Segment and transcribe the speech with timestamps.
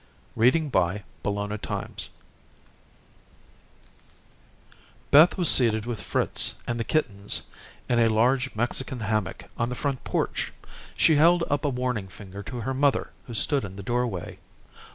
[0.35, 2.09] CHAPTER IV Visiting
[5.11, 7.43] Beth was seated with Fritz and the kittens
[7.87, 10.53] in a large Mexican hammock on the front porch.
[10.97, 14.39] She held up a warning finger to her mother who stood in the doorway.